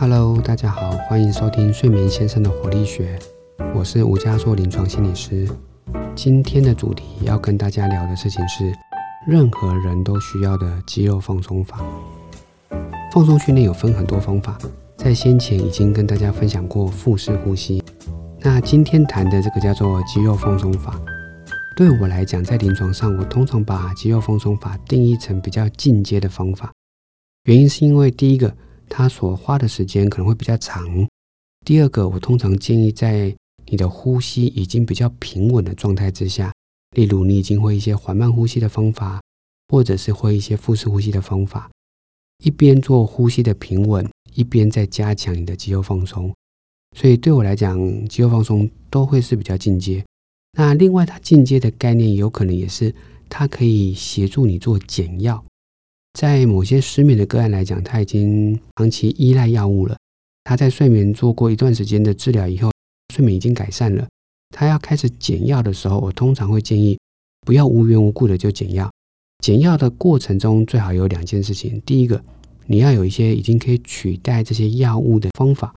[0.00, 3.18] Hello，大家好，欢迎收听睡眠先生的活力学，
[3.74, 5.46] 我是吴家硕临床心理师。
[6.14, 8.72] 今天的主题要跟大家聊的事情是，
[9.26, 11.84] 任何人都需要的肌肉放松法。
[13.12, 14.56] 放松训练有分很多方法，
[14.96, 17.84] 在先前已经跟大家分享过腹式呼吸。
[18.38, 20.98] 那今天谈的这个叫做肌肉放松法。
[21.76, 26.72] 对我来讲，在临床上，我通常把肌肉放松法定义成比较进阶的方法。
[27.44, 28.56] 原因是因为第一个，
[28.90, 31.06] 它所花的时间可能会比较长；
[31.64, 33.34] 第二个，我通常建议在
[33.66, 36.52] 你的呼吸已经比较平稳的状态之下，
[36.96, 39.22] 例如你已经会一些缓慢呼吸的方法，
[39.68, 41.70] 或者是会一些腹式呼吸的方法，
[42.44, 46.34] 一边做呼吸的平稳，一边在加强你的肌肉放松。
[46.96, 47.78] 所以对我来讲，
[48.08, 50.04] 肌肉放松都会是比较进阶。
[50.58, 52.92] 那另外，它进阶的概念有可能也是
[53.28, 55.44] 它可以协助你做减药。
[56.14, 59.96] 在某些失眠的个案来讲，他已经长期依赖药物了。
[60.44, 62.70] 他在睡眠做过一段时间的治疗以后，
[63.14, 64.06] 睡眠已经改善了。
[64.54, 66.98] 他要开始减药的时候，我通常会建议
[67.46, 68.90] 不要无缘无故的就减药。
[69.42, 72.22] 减药的过程中，最好有两件事情：第一个，
[72.66, 75.72] 你要有一些已经可以取代这些药物的方法，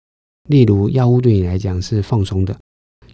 [0.48, 2.58] 例如药物对你来讲是放松的。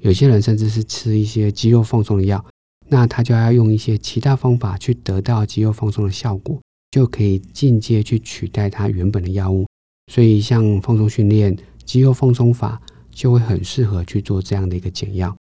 [0.02, 2.46] 有些人甚至是吃一些肌肉放松的药，
[2.90, 9.66] 那他就要用一些其他方法去得到肌肉放松的效果，就可以进阶去取代它原本的药物。
[10.12, 15.36] 所以，像放松训练、肌肉放松法就会很适合去做这样的一个减药。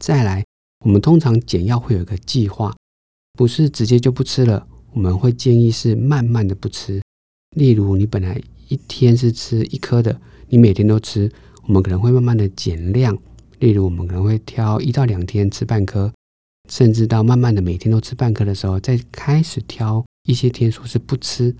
[0.00, 0.44] 再来，
[0.84, 2.74] 我们通常减药会有一个计划，
[3.32, 7.02] 不是直接就不吃了，我们会建议是慢慢的不吃。
[7.56, 11.30] 例如，你本来一天是吃一颗的，你每天都吃，
[11.66, 13.16] 我们可能会慢慢的减量。
[13.58, 16.12] 例如，我们可能会挑一到两天吃半颗，
[16.68, 21.54] 甚至到慢慢的每天都吃半颗的时候，再开始挑一些天数是不吃。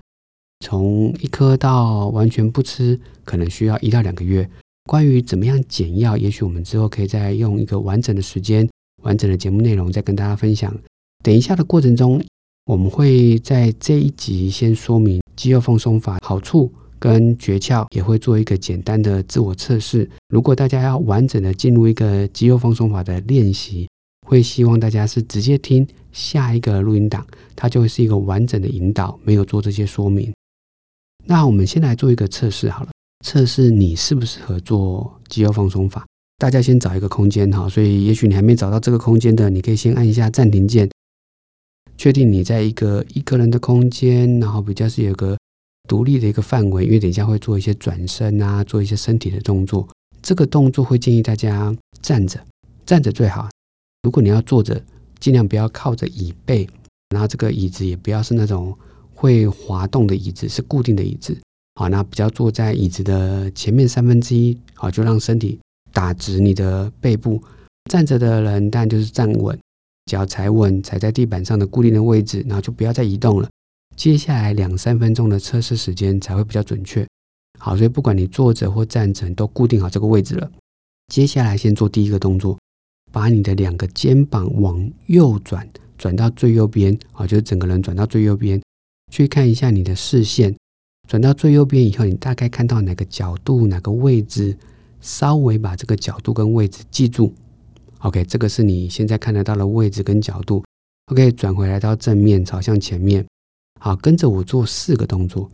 [0.65, 4.49] 从一颗到完全不吃，可能需要一到两个月。
[4.89, 8.69] 关于怎么样减药，也许我们之后可以再用一个完整的时间、
[9.03, 10.75] 完整的节目内容再跟大家分享。
[11.23, 12.23] 等一下的过程中，
[12.65, 16.71] 我们会在这一集先说明肌肉放松法好处。
[16.97, 20.09] 跟诀窍也会做一个简单的自我测试。
[20.29, 23.87] 如果大家要完整的进入一个肌肉放松法的练习，
[24.25, 27.25] 会希望大家是直接听下一个录音档，
[27.55, 30.33] 它就会是一个完整的引导，没有做这些说明。
[31.25, 32.89] 那我们先来做一个测试好了，
[33.23, 36.05] 测试你适不适合做肌肉放松法。
[36.37, 40.89] 大家先找一个空间哈，所以也许你还没找到这个空间的，你可以先按一下暂停键，
[41.95, 45.37] 确定你在一个一个人的空间，然后比较是有个。
[45.87, 49.87] 独立的一个范围，因为等一下会做一些转身啊，做一些身体的动作。
[50.19, 51.71] 这个动作会建议大家
[52.01, 52.43] 站着，
[52.87, 53.47] 站着最好。
[54.05, 54.79] 如果你要坐着，
[55.19, 56.69] 尽量不要靠着椅背，
[57.09, 58.71] 然后这个椅子也不要是那种
[59.15, 61.35] 会滑动的椅子，是固定的椅子。
[61.73, 65.59] 好，那比较坐在椅子的前面三分之一，好，就让身体
[65.91, 67.41] 打直你的背部。
[67.89, 69.57] 站着的人当然就是站稳，
[70.05, 73.49] 脚踩稳，踩在地板上的固定的位置，然后就不要再移动了。
[73.95, 77.03] 接下来两三分钟的测试时间才会比较准确。
[77.57, 80.51] 好，所以不管你坐着或站着，都固定好这个位置了。
[81.11, 82.55] 接下来先做第一个动作，
[83.15, 85.65] 把你的两个肩膀往右转，
[85.97, 86.99] 转到最右边。
[87.13, 88.61] 啊，就是整个人转到最右边，
[89.09, 90.53] 去看一下你的视线。
[91.07, 94.57] 转到最右边以后，你大概看到哪个角度、哪个位置，
[94.99, 97.33] 稍微把这个角度跟位置记住。
[97.99, 100.61] OK，这个是你现在看得到的位置跟角度。
[101.13, 103.25] OK，转回来到正面，朝向前面。
[103.79, 105.49] 好，跟着我做四个动作。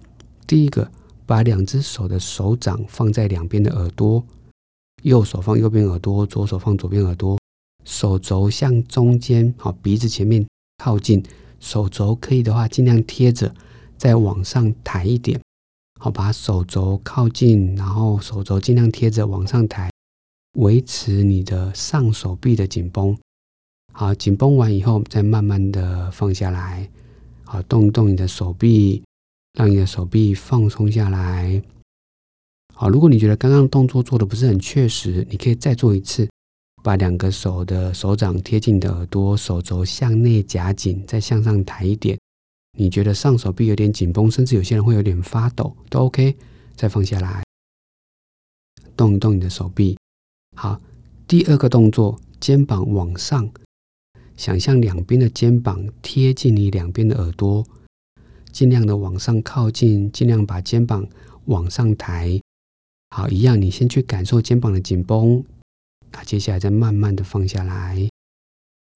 [0.47, 0.89] 第一个，
[1.27, 4.25] 把两只手的手掌放在两边的耳朵，
[5.03, 7.37] 右手放右边耳朵，左手放左边耳朵，
[7.83, 10.45] 手肘向中间，好，鼻子前面
[10.77, 11.23] 靠近，
[11.59, 13.53] 手肘可以的话尽量贴着，
[13.97, 15.39] 再往上抬一点。
[15.99, 19.91] 好，把手肘靠近，然后手肘尽量贴着往上抬，
[20.57, 23.17] 维持你的上手臂的紧绷。
[23.93, 26.89] 好，紧绷完以后，再慢慢的放下来。
[27.43, 29.03] 好，动一动你的手臂，
[29.53, 31.61] 让你的手臂放松下来。
[32.73, 36.27] 好，如果你觉得刚刚动作做的不是很确实，你可以再做一次，
[36.83, 42.17] 把两个手的手掌贴近你的耳朵，手肘向内夹紧，再向上抬一点。
[42.77, 46.35] 你觉得上手臂有点紧绷，甚至有些人会有点发抖，都 OK。
[46.75, 47.43] 再放下来，
[48.95, 49.95] 动一动你的手臂。
[50.55, 50.81] 好，
[51.27, 53.47] 第二个动作，肩膀往上。
[54.35, 57.63] 想象两边的肩膀贴近你两边的耳朵，
[58.51, 61.05] 尽量的往上靠近，尽量把肩膀
[61.45, 62.39] 往上抬。
[63.11, 65.43] 好，一样，你先去感受肩膀的紧绷，
[66.11, 68.07] 那接下来再慢慢的放下来。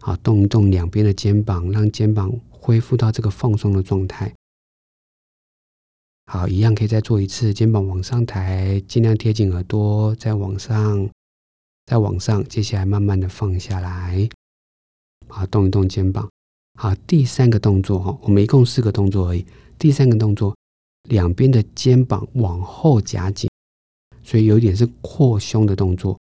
[0.04, 4.34] 好，动一动两边的肩膀，让肩膀恢复到这个放松的状态。
[6.28, 11.10] 好，一样可以再做一次，肩膀往上抬，尽量贴紧耳朵，再往上，
[11.86, 14.28] 再往上，接下来慢慢的放下来，
[15.28, 16.30] 好，动一动肩膀。
[16.78, 19.46] 好，第三个动作哈，我们一共四个动作而已。
[19.80, 20.56] 第三个动作，
[21.10, 23.50] 两边的肩膀往后夹紧，
[24.24, 26.20] 所以有一点是扩胸的动作，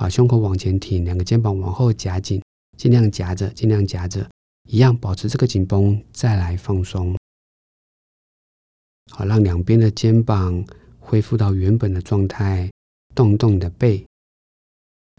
[0.00, 2.42] 把胸口往前挺，两个肩膀往后夹紧，
[2.78, 4.26] 尽量夹着，尽量夹着，
[4.66, 7.14] 一样保持这个紧绷，再来放松。
[9.10, 10.64] 好，让两边的肩膀
[10.98, 12.70] 恢复到原本的状态，
[13.14, 14.02] 动动你的背。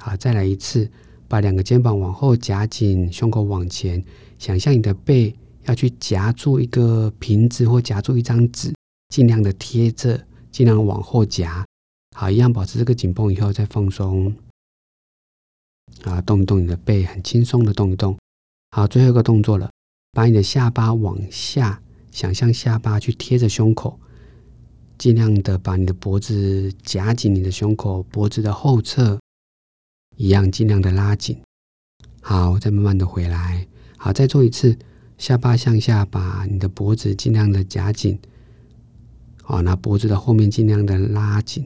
[0.03, 0.89] 好，再来一次，
[1.27, 4.03] 把两个肩膀往后夹紧，胸口往前，
[4.39, 5.31] 想象你的背
[5.65, 8.73] 要去夹住一个瓶子或夹住一张纸，
[9.09, 11.63] 尽量的贴着，尽量往后夹。
[12.17, 14.33] 好，一样保持这个紧绷以后再放松。
[16.03, 18.17] 啊，动一动你的背，很轻松的动一动。
[18.71, 19.69] 好，最后一个动作了，
[20.11, 21.81] 把你的下巴往下。
[22.11, 23.97] 想象下巴去贴着胸口，
[24.97, 29.17] 尽量的把你的脖子夹紧，你的胸口脖子的后侧
[30.17, 31.39] 一样尽量的拉紧。
[32.21, 33.65] 好，再慢慢的回来。
[33.95, 34.77] 好，再做一次，
[35.17, 38.19] 下巴向下，把你的脖子尽量的夹紧。
[39.41, 41.65] 好，那脖子的后面尽量的拉紧。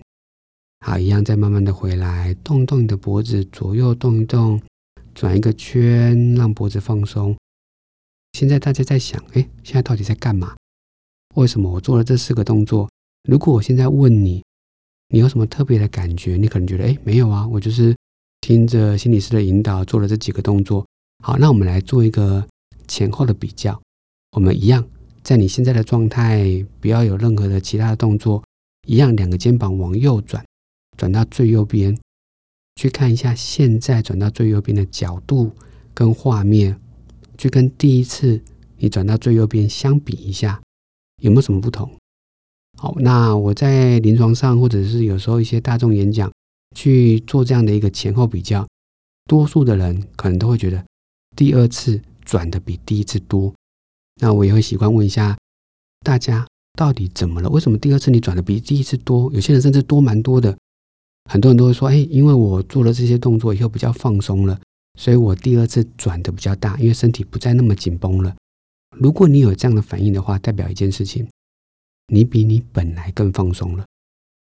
[0.88, 4.62] 好，一样再慢慢的回来，动动你的脖子，左右动一动，
[5.16, 7.36] 转一个圈，让脖子放松。
[8.34, 10.56] 现在大家在想，哎，现在到底在干嘛？
[11.34, 12.88] 为什么我做了这四个动作？
[13.28, 14.44] 如果我现在问你，
[15.10, 16.38] 你有什么特别的感觉？
[16.38, 17.96] 你可能觉得，哎，没有啊，我就是
[18.42, 20.86] 听着心理师的引导做了这几个动作。
[21.24, 22.48] 好，那我们来做一个
[22.88, 23.82] 前后的比较。
[24.34, 24.88] 我们一样，
[25.24, 28.44] 在你现在的状态，不要有任何的其他的动作，
[28.86, 30.46] 一样，两个肩膀往右转，
[30.98, 31.98] 转到最右边，
[32.76, 35.52] 去看一下现在转到最右边的角度
[35.94, 36.80] 跟画面。
[37.38, 38.42] 去跟第一次
[38.78, 40.62] 你转到最右边相比一下，
[41.22, 41.92] 有没有什么不同？
[42.78, 46.32] 好，那我在临床上或者是有时候一些大众演讲
[46.76, 48.66] 去做这样的一个前后比较，
[49.26, 50.82] 多数的人可能都会觉得
[51.36, 53.54] 第二次转的比第一次多。
[54.22, 55.38] 那我也会习惯问一下
[56.06, 56.48] 大家，
[56.78, 57.50] 到底怎么了？
[57.50, 59.30] 为什么第二次你转的比第一次多？
[59.34, 60.58] 有些人甚至多蛮多的，
[61.30, 64.60] 很多人都会说：“哎，因为我做了这些动作以后比较放松了。”
[64.98, 68.34] 所以我第二次转的比较大，因为身体不再那么紧绷了。
[68.98, 71.28] 如果你有这样的反应的话，代表一件事情，
[72.08, 73.84] 你比你本来更放松了。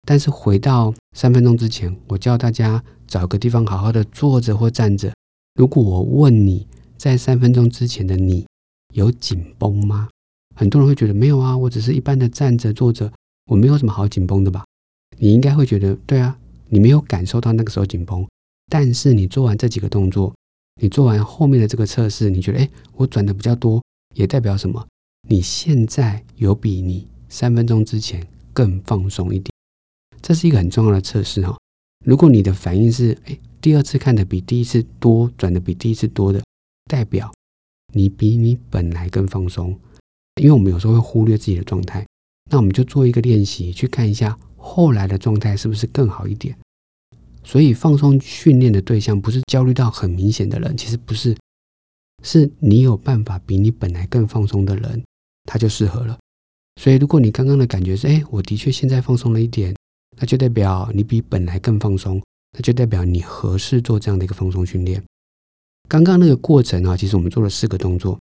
[0.07, 5.11] 但是回到三分钟之前，我教大家找个地方好好的坐着或站着。
[5.55, 6.67] 如果我问你
[6.97, 8.45] 在三分钟之前的你
[8.93, 10.07] 有紧绷吗？
[10.55, 13.11] 很多人会觉得没有啊，我只是一般的站着坐着，
[13.47, 14.63] 我没有什么好紧绷的吧？
[15.17, 16.37] 你应该会觉得对啊，
[16.69, 18.27] 你没有感受到那个时候紧绷，
[18.67, 20.33] 但是你做完这几个动作。
[20.81, 23.81] 你做完后面的这个测试，你觉得哎，我转的比较多，
[24.13, 24.85] 也代表什么？
[25.29, 29.49] 你现在有比你三分钟之前更放松一点，
[30.21, 31.55] 这是一个很重要的测试哈。
[32.05, 36.43] 如果你的反应是哎，第二次看的比第一次多，转的比第一次多的，
[36.91, 37.31] 代表
[37.93, 39.79] 你比你本来更放松。
[40.41, 42.05] 因为我们有时候会忽略自己的状态，
[42.49, 46.57] 那我们就做一个练习，去看一下后来的状态是不是更好一点。
[47.43, 51.37] 所以放松训练的对象不是焦虑到很明显的人，其实不是，
[52.23, 55.03] 是你有办法比你本来更放松的人，
[55.43, 56.17] 他就适合了。
[56.81, 59.75] 所以如果你刚刚的感觉是，哎，我的确现在放松了一点，
[60.17, 62.21] 那就代表你比本来更放松，
[62.53, 65.03] 那就代表你合适做这样的一个放松训练。
[65.87, 68.19] 刚刚那个过程啊，其实我们做了四个动作，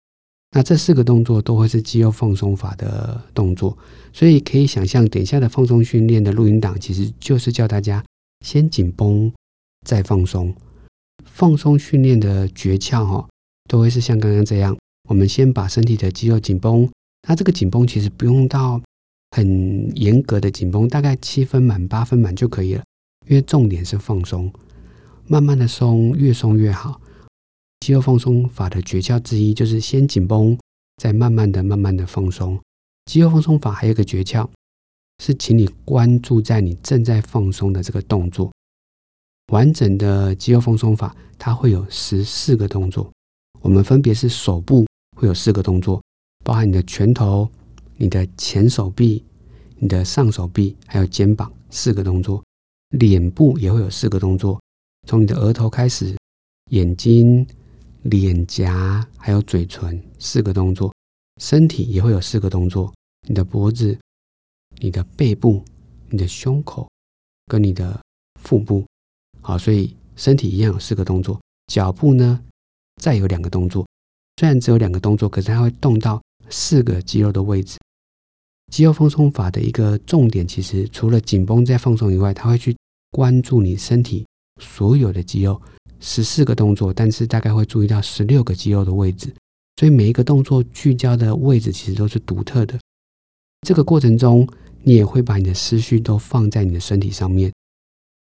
[0.55, 3.75] 那这四个动作都会是肌肉放松法的动作，
[4.13, 8.03] 所以可以想象，等一下的放松训练的录音档，其实就是教大家。
[8.45, 9.33] 先紧绷，
[9.83, 10.53] 再放松。
[11.25, 13.27] 放松训练的诀窍哈，
[13.67, 14.77] 都会是像刚刚这样。
[15.10, 16.88] 我们先把身体的肌肉紧绷，
[17.27, 18.79] 那这个紧绷其实不用到
[19.31, 22.83] 很严格的紧绷，大概七分满、八分满就可以了。
[23.27, 24.51] 因为重点是放松，
[25.25, 27.01] 慢慢的松，越松越好。
[27.84, 30.58] 肌肉放松法的诀窍之一就是先紧绷，
[30.96, 32.58] 再慢慢的、慢慢的放松。
[33.12, 34.48] 肌肉放松法还有一个诀窍。
[35.22, 38.50] 是，请你关注在你正在放松的这个动作。
[39.52, 43.12] 完整的肌肉放松法，它会有十四个动作。
[43.60, 44.88] 我们分别是手部
[45.18, 46.02] 会有四个动作，
[46.46, 47.50] 包含你的拳头、
[47.98, 49.22] 你的前手臂、
[49.75, 52.42] 你的上手臂，还有肩膀四个动作。
[52.92, 54.58] 脸部也会有四个动作，
[55.06, 56.16] 从你的额头开始，
[56.70, 57.46] 眼睛、
[58.03, 60.93] 脸颊还有嘴唇四个动作。
[61.41, 62.93] 身体也会有四个动作，
[63.27, 63.98] 你的脖子。
[64.79, 65.63] 你的背部、
[66.10, 66.89] 你的胸口
[67.45, 68.01] 跟你的
[68.41, 68.83] 腹部，
[69.39, 71.39] 好，所以身体一样有四个动作。
[71.67, 72.41] 脚步呢，
[73.00, 73.88] 再有两个动作，
[74.38, 76.19] 虽然只有两个动作，可是它会动到
[76.50, 77.77] 四个肌肉的位置。
[78.72, 82.75] 肌肉放松法的一个重点，其实除了紧绷在放松以外，它会去
[83.12, 84.25] 关注你身体
[84.60, 85.62] 所有的肌肉，
[86.03, 89.33] 十四个动作，但是大概会注意到十六个肌肉的位置，
[89.77, 92.77] 所以每一个动作聚焦的位置其实都是独特的。
[93.65, 94.45] 这个过程中，
[94.83, 97.53] 你也会把你的思绪都放在你的身体上面，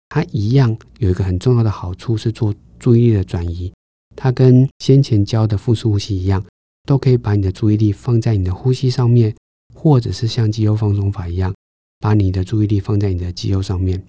[0.08, 3.72] 它一样有一个很重要的好处是做注意力的转移，
[4.14, 6.44] 它跟先前教的腹式呼吸一样，
[6.84, 9.34] 都可以把你的注意力放在你的呼吸上面。
[9.76, 11.52] 或者是像肌肉放松法一样，
[11.98, 14.02] 把你的注意力放在你的肌肉上面。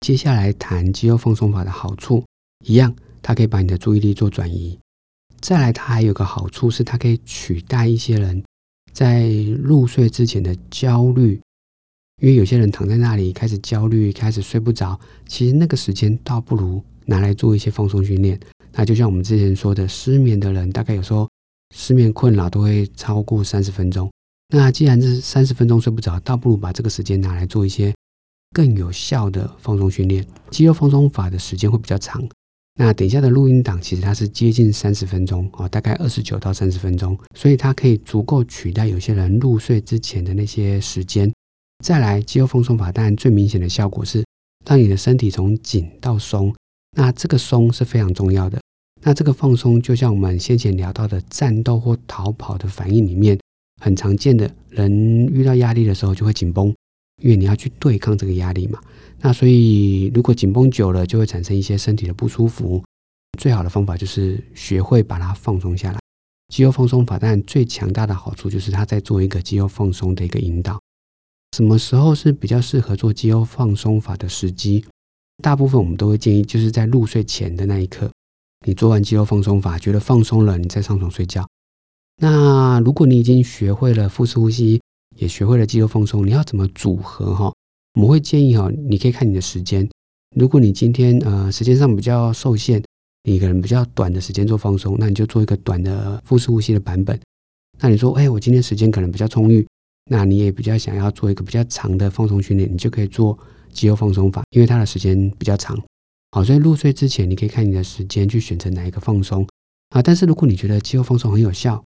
[0.00, 2.24] 接下来谈肌肉放松法的好处，
[2.64, 4.78] 一样，它可以把你的注意力做转移。
[5.40, 8.42] 再来，它还有个好处是，它可以取代一些人
[8.92, 9.28] 在
[9.62, 11.40] 入睡之前的焦虑。
[12.22, 18.40] 因为有些人躺在那里开始焦虑，开始睡不着，其实那个时间倒不如拿来做一些放松训练。
[18.72, 21.28] 那就像我们之前说的，失眠的人大概有时候
[21.74, 24.10] 失眠困扰都会超过三十分钟。
[24.48, 27.94] 那既然是三十分钟睡不着，倒不如把这个时间拿来做一些
[28.52, 30.26] 更有效的放松训练。
[30.50, 32.26] 肌肉放松法的时间会比较长。
[32.78, 41.32] 那等下的录音档其实它是接近三十分钟啊，大概二十九到三十分钟，所以它可以足够取代有些人入睡之前的那些时间。
[41.82, 44.24] 再来，肌肉放松法当然最明显的效果是
[44.66, 46.54] 让你的身体从紧到松。
[46.96, 48.60] 那这个松是非常重要的。
[49.02, 53.38] 那这个放松就像我们先前聊到的战斗或逃跑的反应里面。
[53.78, 54.90] 很常见的人
[55.26, 56.74] 遇到压力的时候就会紧绷，
[57.22, 58.78] 因为你要去对抗这个压力嘛。
[59.20, 62.82] 那所以如果紧绷久了，就会产生一些身体的不舒服。
[63.38, 65.98] 最好的方法就是学会把它放松下来。
[66.54, 70.80] 肌肉放松法，当然最强大的好处就是它在做一个肌肉放松的一个引导。
[71.56, 74.84] 什么时候是比较适合做肌肉放松法的时机？
[75.42, 78.10] 大部分我们都会建议就是在入睡前的那一刻，
[78.66, 81.46] 你做完肌肉放松法，觉得放松了，你再上床睡觉。
[82.18, 84.80] 那如果你已经学会了腹式呼吸，
[85.16, 87.52] 也学会了肌肉放松，你要怎么组合哈？
[87.94, 89.88] 我们会建议哈，你可以看你的时间。
[90.34, 92.82] 如果你今天呃时间上比较受限，
[93.24, 97.18] 你可能比较短的时间做放松，那你就做一个短的腹式呼吸的版本。
[97.80, 99.66] 那你说，哎，我今天时间可能比较充裕，
[100.10, 103.38] 那你也比较想要做一个比较长的放松训练，你就可以做
[103.72, 105.78] 肌肉放松法，因为它的时间比较长。
[106.32, 109.46] 好，所以入睡之前，你可以看你的时间去选择哪一个放松
[109.90, 110.02] 啊。
[110.02, 111.82] 但是如果你觉得肌肉放松很有效，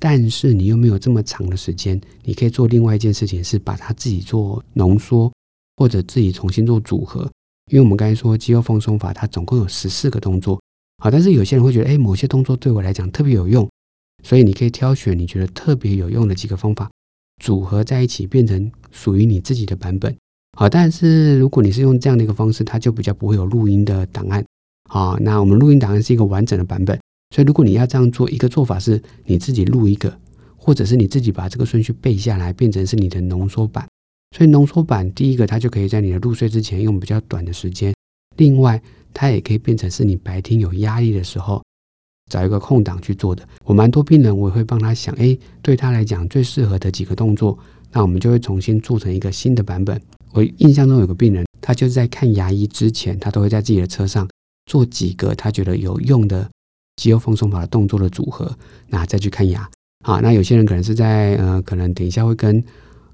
[0.00, 5.30] 但是你又没有这么长的时间，你可以做另外一件事情，是把它自己做浓缩，
[5.76, 7.30] 或者自己重新做组合。
[7.70, 10.60] 因为我们刚才说肌肉放松法，它总共有十四个动作，
[11.02, 13.68] 好，但是有些人会觉得，哎，某些动作对我来讲特别有用，
[14.24, 16.90] 所以你可以挑选你觉得特别有用的几个方法，
[17.40, 20.16] 组合在一起，变成属于你自己的版本。
[20.58, 24.44] 好，但是如果你是用这样的一个方式，它就比较不会有录音的档案。
[24.88, 26.98] 好，那我们录音档案是一个完整的版本。
[27.34, 30.18] 所以，如果你要这样做，一个做法是你自己录一个，
[30.56, 33.86] 或者是你自己把这个顺序背下来，变成是你的浓缩版。
[34.36, 37.92] 所以，浓缩版第一个，它就可以在你的入睡之前用比较短的时间；
[38.36, 38.82] 另外，
[39.14, 41.62] 它也可以变成是你白天有压力的时候，
[42.28, 43.46] 找一个空档去做的。
[43.64, 47.56] 我蛮多病人，我也会帮他想，哎，对他来讲最适合的几个动作，
[47.92, 50.00] 那我们就会重新做成一个新的版本。
[50.32, 54.28] 我印象中有个病人，他就是在看牙医之前，他都会在自己的车上
[54.66, 56.50] 做几个他觉得有用的。
[57.00, 58.54] 肌肉放松法的动作的组合，
[58.88, 59.66] 那再去看牙。
[60.04, 62.62] 好，那有些人可能是在呃，可能等一下会跟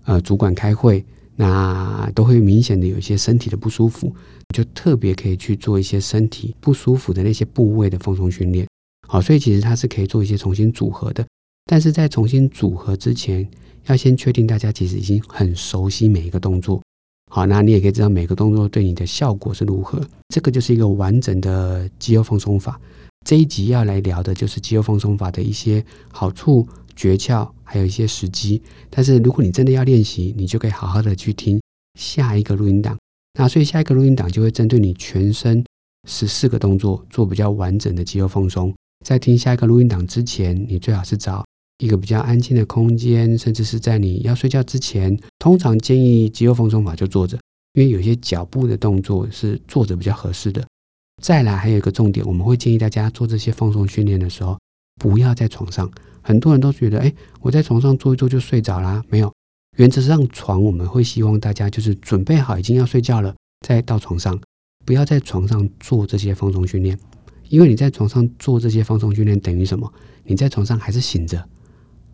[0.07, 1.05] 呃主管开会，
[1.37, 4.13] 那都会明显的有一些身体的不舒服，
[4.53, 8.67] 就特别可以去做一些身体不舒服的那些部位的放松训练。
[9.07, 11.25] 好，所以其实它是可以做一些重新组合的。
[11.71, 13.49] 但是在重新组合之前，
[13.87, 16.83] 要先确定大家其实已经很熟悉每一个动作。
[17.31, 20.01] 好，那你也可以知道每个动作对你的效果是如何。
[20.35, 22.81] 这个就是一个完整的肌肉放松法。
[23.27, 26.65] 这一集要来聊的就是肌肉放松法的一些好处、
[26.95, 28.63] 诀窍，还有一些时机。
[28.89, 31.61] 但是如果你真的要练习，你就可以好好的去听
[31.99, 32.97] 下一个录音档。
[33.37, 35.65] 那所以下一个录音档就会针对你全身
[36.09, 38.73] 十四个动作做比较完整的肌肉放松。
[39.05, 41.45] 在听下一个录音档之前，你最好是找
[41.79, 45.19] 一个比较安静的空间，甚至是在你要睡觉之前。
[45.41, 47.37] 通常建议肌肉放松法就坐着，
[47.73, 50.65] 因为有些脚步的动作是坐着比较合适的。
[51.23, 54.59] 再来，还有一个重点，我们会建议大家做这些放松训练的时候，
[55.01, 55.91] 不要在床上。
[56.23, 59.03] 很多人都觉得，哎，我在床上坐一坐就睡着啦。
[59.09, 59.33] 没有，
[59.77, 63.35] 原则上床我们会希望大家就是准备好已经要睡觉了，
[63.67, 64.39] 再到床上，
[64.85, 66.99] 不要在床上做这些放松训练。
[67.49, 69.91] 因为你在床上做这些放松训练，等于什么？
[70.25, 71.49] 你在床上还是醒着，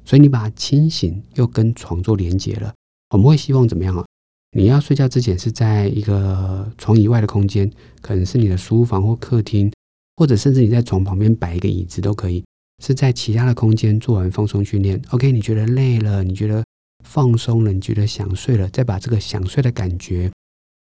[0.04, 2.72] 所以你把清醒又跟床做连接了。
[3.10, 4.04] 我们会希望怎么样啊？
[4.54, 9.72] 你要睡觉之前是在一个床以外的空间，可能是你的书房或客厅，
[10.16, 12.44] 或者甚至你在床旁边摆一个椅子都可以。
[12.82, 15.00] 是在其他的空间做完放松训练。
[15.10, 16.64] OK，你觉得累了，你觉得
[17.08, 20.30] 放松了，你觉得想睡了，再把这个想睡的感觉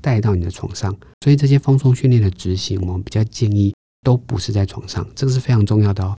[0.03, 0.95] 带到你的床上。
[1.23, 6.17] 所以这些放松训练的执行，我们比较建议都不是在床上，这个是非常重要的哦。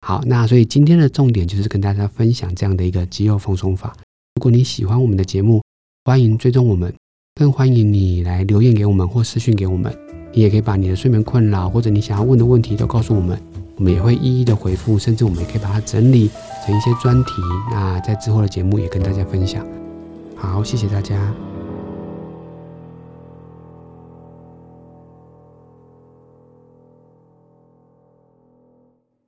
[0.00, 3.96] 好，那所以今天的重点就是跟大家分享这样的一个肌肉放松法。
[4.34, 5.62] 如果你喜欢我们的节目，
[6.06, 6.94] 欢迎追踪我们，
[7.34, 9.92] 更欢迎你来留言给我们或私讯给我们。
[10.32, 13.36] 你也可以把你的睡眠困扰或者你想要问的问题都告诉我们，
[13.74, 16.30] 我们也会一一的回复，甚至我们也可以把它整理
[16.64, 17.32] 成一些专题。
[17.72, 19.66] 那在之后的节目也跟大家分享。
[20.36, 21.34] 好，谢谢大家。